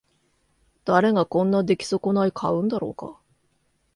[0.83, 3.19] 誰がこんな出来損ない買うんだろうか